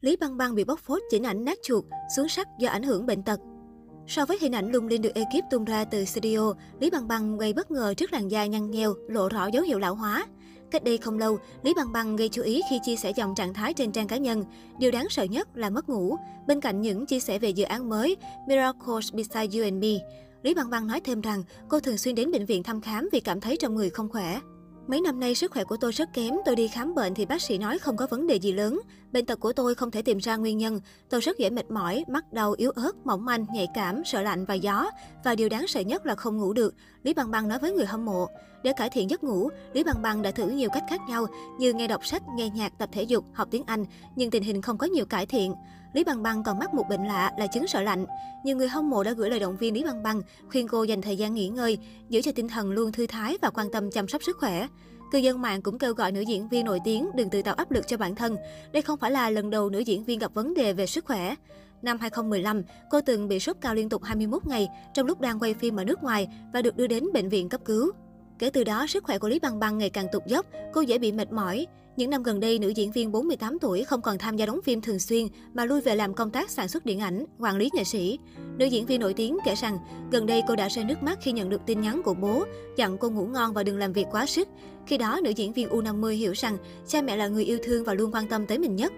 [0.00, 1.84] Lý Băng Băng bị bóc phốt chỉnh ảnh nát chuột,
[2.16, 3.40] xuống sắc do ảnh hưởng bệnh tật.
[4.06, 7.38] So với hình ảnh lung linh được ekip tung ra từ studio, Lý Băng Băng
[7.38, 10.26] gây bất ngờ trước làn da nhăn nheo, lộ rõ dấu hiệu lão hóa.
[10.70, 13.54] Cách đây không lâu, Lý Băng Băng gây chú ý khi chia sẻ dòng trạng
[13.54, 14.44] thái trên trang cá nhân.
[14.78, 16.16] Điều đáng sợ nhất là mất ngủ.
[16.46, 18.16] Bên cạnh những chia sẻ về dự án mới
[18.48, 19.98] Miracles Beside You and Me,
[20.42, 23.20] Lý Băng Băng nói thêm rằng cô thường xuyên đến bệnh viện thăm khám vì
[23.20, 24.40] cảm thấy trong người không khỏe.
[24.90, 27.42] Mấy năm nay sức khỏe của tôi rất kém, tôi đi khám bệnh thì bác
[27.42, 28.80] sĩ nói không có vấn đề gì lớn.
[29.12, 30.80] Bệnh tật của tôi không thể tìm ra nguyên nhân.
[31.08, 34.44] Tôi rất dễ mệt mỏi, mắt đau, yếu ớt, mỏng manh, nhạy cảm, sợ lạnh
[34.44, 34.90] và gió.
[35.24, 36.74] Và điều đáng sợ nhất là không ngủ được.
[37.02, 38.26] Lý Bằng Bằng nói với người hâm mộ.
[38.62, 41.26] Để cải thiện giấc ngủ, Lý Bằng Bằng đã thử nhiều cách khác nhau
[41.58, 43.84] như nghe đọc sách, nghe nhạc, tập thể dục, học tiếng Anh,
[44.16, 45.54] nhưng tình hình không có nhiều cải thiện.
[45.92, 48.06] Lý Bằng Bằng còn mắc một bệnh lạ là chứng sợ lạnh.
[48.44, 51.02] Nhiều người hâm mộ đã gửi lời động viên Lý Bằng Bằng, khuyên cô dành
[51.02, 54.08] thời gian nghỉ ngơi, giữ cho tinh thần luôn thư thái và quan tâm chăm
[54.08, 54.66] sóc sức khỏe.
[55.12, 57.70] Cư dân mạng cũng kêu gọi nữ diễn viên nổi tiếng đừng tự tạo áp
[57.70, 58.36] lực cho bản thân.
[58.72, 61.34] Đây không phải là lần đầu nữ diễn viên gặp vấn đề về sức khỏe.
[61.82, 65.54] Năm 2015, cô từng bị sốt cao liên tục 21 ngày trong lúc đang quay
[65.54, 67.90] phim ở nước ngoài và được đưa đến bệnh viện cấp cứu.
[68.38, 70.98] Kể từ đó, sức khỏe của Lý Bằng Bằng ngày càng tụt dốc, cô dễ
[70.98, 71.66] bị mệt mỏi.
[72.00, 74.80] Những năm gần đây, nữ diễn viên 48 tuổi không còn tham gia đóng phim
[74.80, 77.84] thường xuyên mà lui về làm công tác sản xuất điện ảnh, quản lý nghệ
[77.84, 78.18] sĩ.
[78.58, 79.78] Nữ diễn viên nổi tiếng kể rằng,
[80.12, 82.44] gần đây cô đã rơi nước mắt khi nhận được tin nhắn của bố,
[82.76, 84.48] dặn cô ngủ ngon và đừng làm việc quá sức.
[84.86, 87.94] Khi đó, nữ diễn viên U50 hiểu rằng cha mẹ là người yêu thương và
[87.94, 88.92] luôn quan tâm tới mình nhất.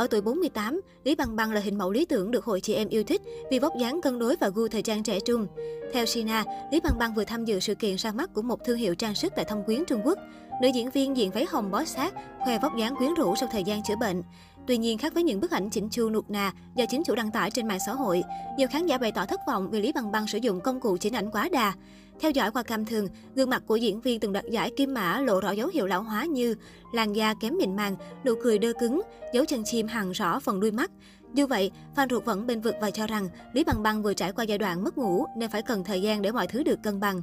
[0.00, 2.88] Ở tuổi 48, Lý Băng Băng là hình mẫu lý tưởng được hội chị em
[2.88, 5.46] yêu thích vì vóc dáng cân đối và gu thời trang trẻ trung.
[5.92, 8.76] Theo Sina, Lý Băng Băng vừa tham dự sự kiện ra mắt của một thương
[8.76, 10.18] hiệu trang sức tại Thâm Quyến, Trung Quốc.
[10.62, 13.64] Nữ diễn viên diện váy hồng bó sát, khoe vóc dáng quyến rũ sau thời
[13.64, 14.22] gian chữa bệnh.
[14.70, 17.30] Tuy nhiên, khác với những bức ảnh chỉnh chu nuột nà do chính chủ đăng
[17.30, 18.22] tải trên mạng xã hội,
[18.56, 20.96] nhiều khán giả bày tỏ thất vọng vì Lý Bằng Băng sử dụng công cụ
[20.96, 21.72] chỉnh ảnh quá đà.
[22.20, 25.20] Theo dõi qua cam thường, gương mặt của diễn viên từng đoạt giải kim mã
[25.20, 26.54] lộ rõ dấu hiệu lão hóa như
[26.92, 29.00] làn da kém mịn màng, nụ cười đơ cứng,
[29.34, 30.90] dấu chân chim hằn rõ phần đuôi mắt.
[31.34, 34.32] Dù vậy, fan ruột vẫn bên vực và cho rằng Lý Bằng Băng vừa trải
[34.32, 37.00] qua giai đoạn mất ngủ nên phải cần thời gian để mọi thứ được cân
[37.00, 37.22] bằng.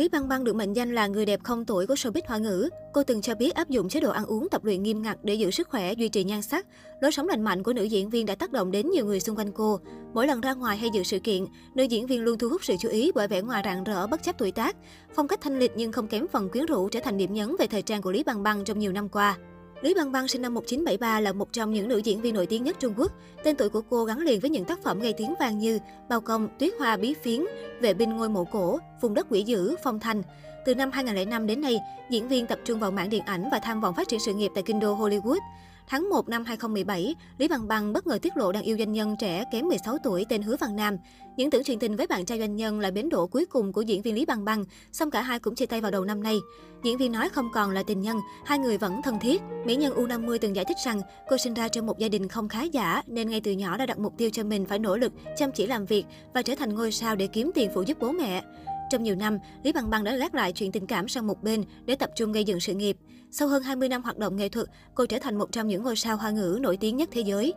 [0.00, 2.68] Lý Băng Băng được mệnh danh là người đẹp không tuổi của showbiz hoa ngữ.
[2.92, 5.34] Cô từng cho biết áp dụng chế độ ăn uống tập luyện nghiêm ngặt để
[5.34, 6.66] giữ sức khỏe, duy trì nhan sắc.
[7.00, 9.36] Lối sống lành mạnh của nữ diễn viên đã tác động đến nhiều người xung
[9.36, 9.80] quanh cô.
[10.14, 12.74] Mỗi lần ra ngoài hay dự sự kiện, nữ diễn viên luôn thu hút sự
[12.80, 14.76] chú ý bởi vẻ ngoài rạng rỡ bất chấp tuổi tác.
[15.14, 17.66] Phong cách thanh lịch nhưng không kém phần quyến rũ trở thành điểm nhấn về
[17.66, 19.36] thời trang của Lý Băng Băng trong nhiều năm qua.
[19.82, 22.64] Lý Băng Băng sinh năm 1973 là một trong những nữ diễn viên nổi tiếng
[22.64, 23.12] nhất Trung Quốc.
[23.44, 26.20] Tên tuổi của cô gắn liền với những tác phẩm gây tiếng vang như Bao
[26.20, 27.44] công, Tuyết hoa bí phiến,
[27.80, 30.22] Vệ binh ngôi mộ cổ, Vùng đất quỷ dữ, Phong thanh.
[30.66, 31.78] Từ năm 2005 đến nay,
[32.10, 34.50] diễn viên tập trung vào mảng điện ảnh và tham vọng phát triển sự nghiệp
[34.54, 35.40] tại kinh đô Hollywood.
[35.90, 39.16] Tháng 1 năm 2017, Lý Bằng Bằng bất ngờ tiết lộ đang yêu doanh nhân
[39.20, 40.96] trẻ kém 16 tuổi tên Hứa Văn Nam.
[41.36, 43.80] Những tưởng chuyện tình với bạn trai doanh nhân là bến đỗ cuối cùng của
[43.80, 46.40] diễn viên Lý Bằng Bằng, song cả hai cũng chia tay vào đầu năm nay.
[46.82, 49.42] Diễn viên nói không còn là tình nhân, hai người vẫn thân thiết.
[49.64, 52.48] Mỹ nhân U50 từng giải thích rằng cô sinh ra trong một gia đình không
[52.48, 55.12] khá giả nên ngay từ nhỏ đã đặt mục tiêu cho mình phải nỗ lực,
[55.36, 58.12] chăm chỉ làm việc và trở thành ngôi sao để kiếm tiền phụ giúp bố
[58.12, 58.42] mẹ.
[58.90, 61.64] Trong nhiều năm, Lý Bằng Bằng đã gác lại chuyện tình cảm sang một bên
[61.84, 62.96] để tập trung gây dựng sự nghiệp.
[63.30, 65.96] Sau hơn 20 năm hoạt động nghệ thuật, cô trở thành một trong những ngôi
[65.96, 67.52] sao hoa ngữ nổi tiếng nhất thế giới.